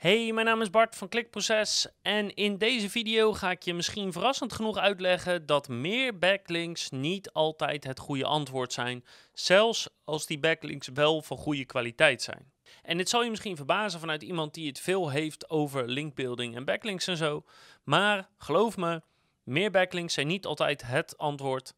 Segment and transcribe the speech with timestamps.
[0.00, 4.12] Hey, mijn naam is Bart van Klikproces en in deze video ga ik je misschien
[4.12, 10.38] verrassend genoeg uitleggen dat meer backlinks niet altijd het goede antwoord zijn, zelfs als die
[10.38, 12.52] backlinks wel van goede kwaliteit zijn.
[12.82, 16.64] En dit zal je misschien verbazen vanuit iemand die het veel heeft over linkbuilding en
[16.64, 17.44] backlinks en zo,
[17.84, 19.02] maar geloof me,
[19.42, 21.74] meer backlinks zijn niet altijd het antwoord.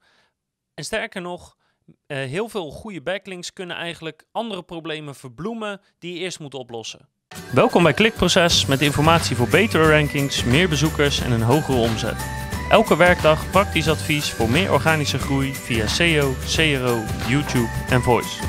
[0.74, 1.56] En sterker nog,
[2.06, 7.11] eh, heel veel goede backlinks kunnen eigenlijk andere problemen verbloemen die je eerst moet oplossen.
[7.52, 12.26] Welkom bij Klikproces met informatie voor betere rankings, meer bezoekers en een hogere omzet.
[12.70, 18.42] Elke werkdag praktisch advies voor meer organische groei via SEO, CRO, YouTube en Voice.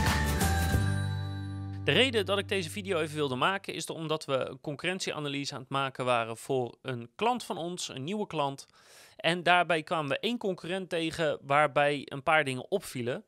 [1.84, 5.62] De reden dat ik deze video even wilde maken is omdat we een concurrentieanalyse aan
[5.62, 8.68] het maken waren voor een klant van ons, een nieuwe klant.
[9.16, 13.24] En daarbij kwamen we één concurrent tegen waarbij een paar dingen opvielen.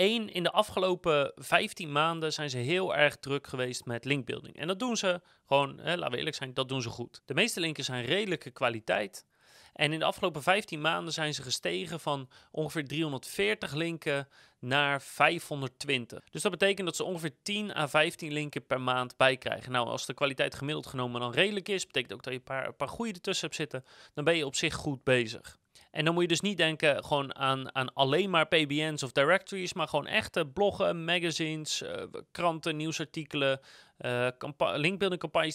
[0.00, 4.56] Eén, in de afgelopen 15 maanden zijn ze heel erg druk geweest met linkbuilding.
[4.56, 7.22] En dat doen ze gewoon, hè, laten we eerlijk zijn, dat doen ze goed.
[7.24, 9.26] De meeste linken zijn redelijke kwaliteit.
[9.72, 16.24] En in de afgelopen 15 maanden zijn ze gestegen van ongeveer 340 linken naar 520.
[16.30, 19.72] Dus dat betekent dat ze ongeveer 10 à 15 linken per maand bijkrijgen.
[19.72, 22.66] Nou, als de kwaliteit gemiddeld genomen dan redelijk is, betekent ook dat je een paar,
[22.66, 25.58] een paar goede ertussen hebt zitten, dan ben je op zich goed bezig.
[25.90, 29.72] En dan moet je dus niet denken gewoon aan, aan alleen maar PBN's of directories,
[29.72, 31.90] maar gewoon echte bloggen, magazines, uh,
[32.30, 33.60] kranten, nieuwsartikelen,
[33.98, 34.28] uh,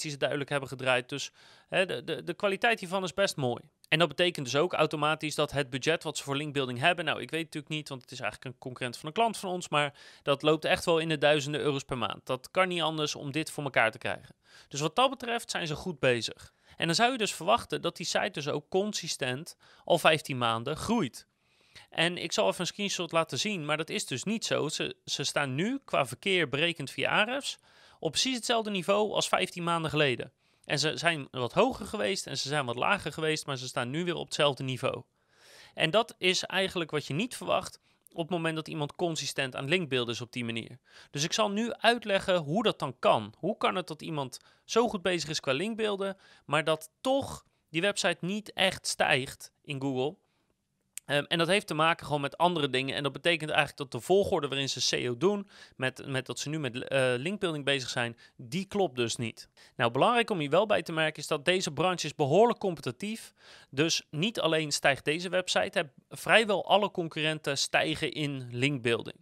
[0.01, 1.09] die ze duidelijk hebben gedraaid.
[1.09, 1.31] Dus
[1.67, 3.61] hè, de, de, de kwaliteit hiervan is best mooi.
[3.87, 7.21] En dat betekent dus ook automatisch dat het budget wat ze voor linkbuilding hebben, nou
[7.21, 9.69] ik weet natuurlijk niet, want het is eigenlijk een concurrent van een klant van ons,
[9.69, 12.25] maar dat loopt echt wel in de duizenden euro's per maand.
[12.25, 14.35] Dat kan niet anders om dit voor elkaar te krijgen.
[14.67, 16.53] Dus wat dat betreft zijn ze goed bezig.
[16.77, 20.77] En dan zou je dus verwachten dat die site dus ook consistent al 15 maanden
[20.77, 21.27] groeit.
[21.89, 24.67] En ik zal even een screenshot laten zien, maar dat is dus niet zo.
[24.69, 27.57] Ze, ze staan nu qua verkeer berekend via Ahrefs
[27.99, 30.31] op precies hetzelfde niveau als 15 maanden geleden.
[30.65, 33.89] En ze zijn wat hoger geweest en ze zijn wat lager geweest, maar ze staan
[33.89, 35.03] nu weer op hetzelfde niveau.
[35.73, 37.79] En dat is eigenlijk wat je niet verwacht
[38.15, 40.79] op het moment dat iemand consistent aan linkbeelden is op die manier.
[41.11, 43.33] Dus ik zal nu uitleggen hoe dat dan kan.
[43.37, 47.81] Hoe kan het dat iemand zo goed bezig is qua linkbeelden, maar dat toch die
[47.81, 50.15] website niet echt stijgt in Google?
[51.07, 52.95] Um, en dat heeft te maken gewoon met andere dingen.
[52.95, 56.49] En dat betekent eigenlijk dat de volgorde waarin ze SEO doen, met, met dat ze
[56.49, 59.49] nu met uh, linkbuilding bezig zijn, die klopt dus niet.
[59.75, 63.33] Nou, belangrijk om hier wel bij te merken is dat deze branche is behoorlijk competitief.
[63.69, 69.17] Dus niet alleen stijgt deze website, vrijwel alle concurrenten stijgen in linkbuilding.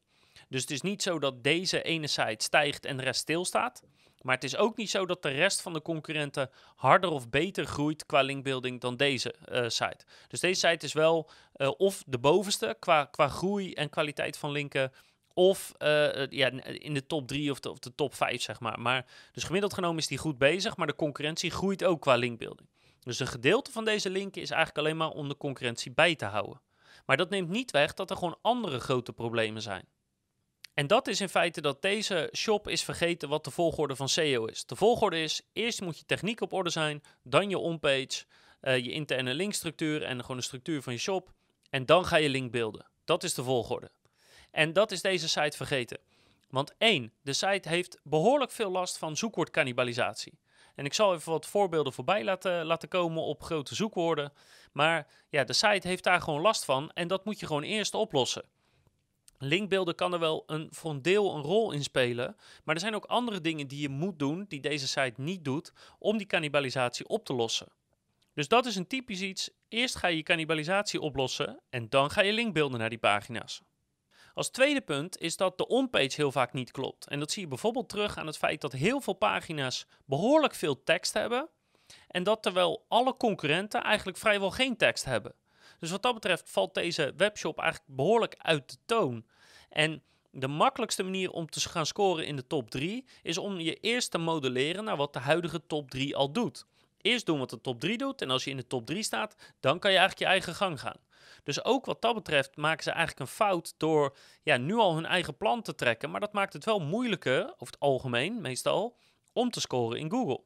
[0.50, 3.84] Dus het is niet zo dat deze ene site stijgt en de rest stilstaat.
[4.24, 7.66] Maar het is ook niet zo dat de rest van de concurrenten harder of beter
[7.66, 10.06] groeit qua linkbuilding dan deze uh, site.
[10.28, 14.52] Dus deze site is wel uh, of de bovenste qua, qua groei en kwaliteit van
[14.52, 14.92] linken.
[15.34, 18.80] Of uh, ja, in de top 3 of de, of de top 5, zeg maar.
[18.80, 19.06] maar.
[19.32, 22.70] Dus gemiddeld genomen is die goed bezig, maar de concurrentie groeit ook qua linkbuilding.
[23.00, 26.26] Dus een gedeelte van deze linken is eigenlijk alleen maar om de concurrentie bij te
[26.26, 26.62] houden.
[27.06, 29.86] Maar dat neemt niet weg dat er gewoon andere grote problemen zijn.
[30.74, 34.46] En dat is in feite dat deze shop is vergeten wat de volgorde van SEO
[34.46, 34.66] is.
[34.66, 38.24] De volgorde is, eerst moet je techniek op orde zijn, dan je onpage,
[38.62, 41.32] uh, je interne linkstructuur en gewoon de structuur van je shop.
[41.70, 42.88] En dan ga je linkbeelden.
[43.06, 43.92] Dat is de volgorde.
[44.52, 45.98] En dat is deze site vergeten.
[46.50, 50.40] Want één, de site heeft behoorlijk veel last van zoekwoordcannibalisatie.
[50.76, 54.34] En ik zal even wat voorbeelden voorbij laten, laten komen op grote zoekwoorden.
[54.72, 57.94] Maar ja, de site heeft daar gewoon last van en dat moet je gewoon eerst
[57.94, 58.44] oplossen.
[59.46, 62.36] Linkbeelden kan er wel een, voor een deel een rol in spelen.
[62.64, 65.74] Maar er zijn ook andere dingen die je moet doen, die deze site niet doet,
[66.00, 67.68] om die cannibalisatie op te lossen.
[68.34, 69.50] Dus dat is een typisch iets.
[69.70, 73.62] Eerst ga je je cannibalisatie oplossen en dan ga je linkbeelden naar die pagina's.
[74.34, 77.08] Als tweede punt is dat de onpage heel vaak niet klopt.
[77.08, 80.84] En dat zie je bijvoorbeeld terug aan het feit dat heel veel pagina's behoorlijk veel
[80.84, 81.50] tekst hebben.
[82.08, 85.36] En dat terwijl alle concurrenten eigenlijk vrijwel geen tekst hebben.
[85.80, 89.26] Dus wat dat betreft valt deze webshop eigenlijk behoorlijk uit de toon.
[89.74, 90.02] En
[90.32, 94.12] de makkelijkste manier om te gaan scoren in de top 3 is om je eerst
[94.12, 96.66] te modelleren naar wat de huidige top 3 al doet.
[97.02, 99.36] Eerst doen wat de top 3 doet en als je in de top 3 staat,
[99.60, 100.98] dan kan je eigenlijk je eigen gang gaan.
[101.44, 105.06] Dus ook wat dat betreft maken ze eigenlijk een fout door ja, nu al hun
[105.06, 106.12] eigen plan te trekken.
[106.12, 108.98] Maar dat maakt het wel moeilijker, over het algemeen meestal,
[109.34, 110.42] om te scoren in Google.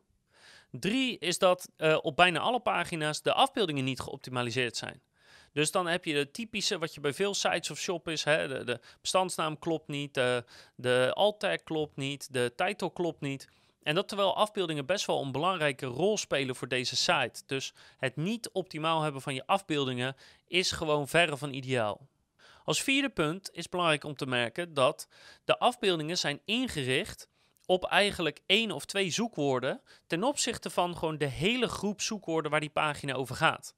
[0.71, 5.01] Drie is dat uh, op bijna alle pagina's de afbeeldingen niet geoptimaliseerd zijn.
[5.53, 8.47] Dus dan heb je de typische, wat je bij veel sites of shop is, hè,
[8.47, 10.43] de, de bestandsnaam klopt niet, de,
[10.75, 13.47] de alt tag klopt niet, de title klopt niet.
[13.83, 17.41] En dat terwijl afbeeldingen best wel een belangrijke rol spelen voor deze site.
[17.45, 20.15] Dus het niet optimaal hebben van je afbeeldingen
[20.47, 22.07] is gewoon verre van ideaal.
[22.63, 25.07] Als vierde punt is belangrijk om te merken dat
[25.45, 27.27] de afbeeldingen zijn ingericht
[27.65, 32.59] op eigenlijk één of twee zoekwoorden ten opzichte van gewoon de hele groep zoekwoorden waar
[32.59, 33.75] die pagina over gaat.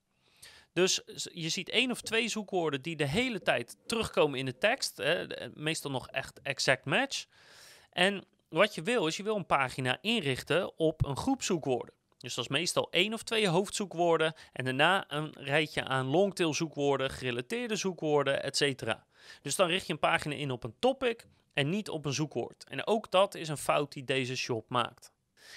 [0.74, 1.02] Dus
[1.34, 5.26] je ziet één of twee zoekwoorden die de hele tijd terugkomen in de tekst, hè,
[5.54, 7.26] meestal nog echt exact match.
[7.92, 11.94] En wat je wil is, je wil een pagina inrichten op een groep zoekwoorden.
[12.18, 17.10] Dus dat is meestal één of twee hoofdzoekwoorden en daarna een rijtje aan longtail zoekwoorden,
[17.10, 18.96] gerelateerde zoekwoorden, etc.
[19.42, 22.66] Dus dan richt je een pagina in op een topic en niet op een zoekwoord.
[22.68, 25.12] En ook dat is een fout die deze shop maakt.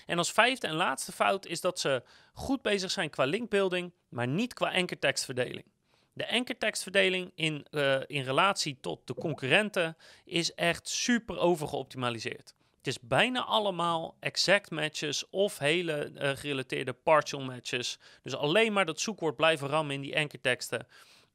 [0.07, 2.03] En als vijfde en laatste fout is dat ze
[2.33, 5.65] goed bezig zijn qua linkbuilding, maar niet qua ankertekstverdeling.
[6.13, 12.55] De ankertekstverdeling in, uh, in relatie tot de concurrenten is echt super overgeoptimaliseerd.
[12.77, 17.99] Het is bijna allemaal exact matches of hele uh, gerelateerde partial matches.
[18.23, 20.87] Dus alleen maar dat zoekwoord blijven rammen in die ankerteksten.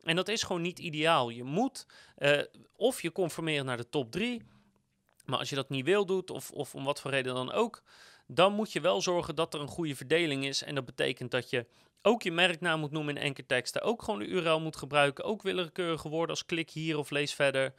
[0.03, 1.29] En dat is gewoon niet ideaal.
[1.29, 1.85] Je moet
[2.17, 2.41] uh,
[2.75, 4.43] of je conformeren naar de top 3.
[5.25, 7.81] Maar als je dat niet wil doet, of, of om wat voor reden dan ook,
[8.27, 10.63] dan moet je wel zorgen dat er een goede verdeling is.
[10.63, 11.65] En dat betekent dat je
[12.01, 16.09] ook je merknaam moet noemen in ankerteksten, ook gewoon de URL moet gebruiken, ook willekeurige
[16.09, 17.73] woorden als klik hier of lees verder.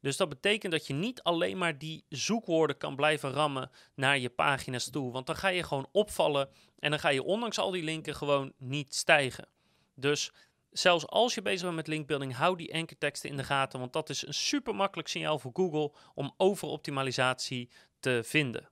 [0.00, 4.30] Dus dat betekent dat je niet alleen maar die zoekwoorden kan blijven rammen naar je
[4.30, 5.12] pagina's toe.
[5.12, 6.48] Want dan ga je gewoon opvallen
[6.78, 9.48] en dan ga je ondanks al die linken gewoon niet stijgen.
[9.94, 10.32] Dus
[10.70, 13.78] zelfs als je bezig bent met linkbuilding, hou die ankerteksten in de gaten.
[13.78, 18.68] Want dat is een super makkelijk signaal voor Google om overoptimalisatie te vinden.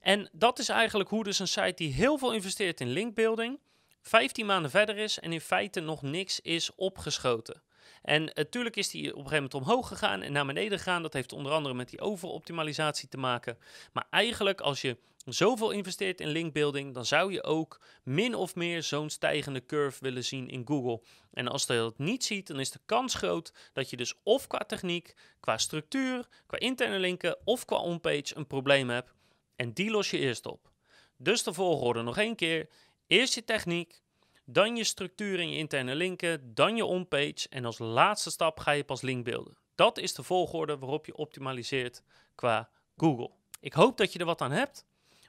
[0.00, 3.58] En dat is eigenlijk hoe dus een site die heel veel investeert in linkbuilding,
[4.02, 7.62] 15 maanden verder is en in feite nog niks is opgeschoten.
[8.02, 11.02] En natuurlijk is die op een gegeven moment omhoog gegaan en naar beneden gegaan.
[11.02, 13.58] Dat heeft onder andere met die overoptimalisatie te maken.
[13.92, 18.82] Maar eigenlijk als je zoveel investeert in linkbuilding, dan zou je ook min of meer
[18.82, 21.02] zo'n stijgende curve willen zien in Google.
[21.32, 24.46] En als je dat niet ziet, dan is de kans groot dat je dus of
[24.46, 29.12] qua techniek, qua structuur, qua interne linken of qua onpage een probleem hebt.
[29.60, 30.70] En die los je eerst op.
[31.16, 32.68] Dus de volgorde nog één keer.
[33.06, 34.02] Eerst je techniek,
[34.44, 38.70] dan je structuur en je interne linken, dan je onpage en als laatste stap ga
[38.70, 39.56] je pas linkbeelden.
[39.74, 42.02] Dat is de volgorde waarop je optimaliseert
[42.34, 43.30] qua Google.
[43.60, 44.84] Ik hoop dat je er wat aan hebt.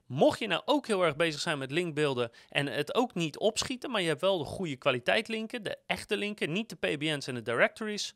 [0.06, 3.92] Mocht je nou ook heel erg bezig zijn met linkbeelden en het ook niet opschieten,
[3.92, 7.36] maar je hebt wel de goede kwaliteit linken, de echte linken, niet de PBN's en
[7.36, 8.16] de directories,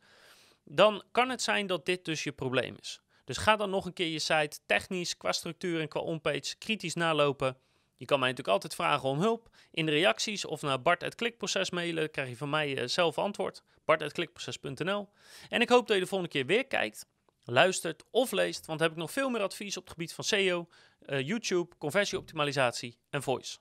[0.63, 2.99] dan kan het zijn dat dit dus je probleem is.
[3.25, 6.93] Dus ga dan nog een keer je site technisch, qua structuur en qua onpage kritisch
[6.93, 7.57] nalopen.
[7.97, 12.11] Je kan mij natuurlijk altijd vragen om hulp in de reacties of naar bart.klikproces mailen.
[12.11, 13.63] krijg je van mij uh, zelf antwoord.
[13.85, 15.09] bart.klikproces.nl
[15.49, 17.05] En ik hoop dat je de volgende keer weer kijkt,
[17.43, 18.65] luistert of leest.
[18.65, 20.67] Want dan heb ik nog veel meer advies op het gebied van SEO,
[20.99, 23.57] eh, YouTube, conversieoptimalisatie en voice.